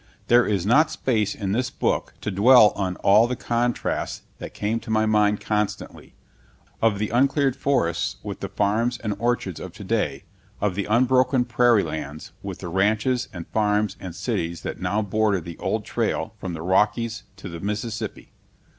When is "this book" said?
1.51-2.15